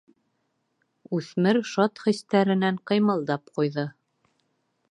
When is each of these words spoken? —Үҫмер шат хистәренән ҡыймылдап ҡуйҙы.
—Үҫмер 1.17 1.59
шат 1.73 2.01
хистәренән 2.05 2.79
ҡыймылдап 2.93 3.55
ҡуйҙы. 3.59 3.85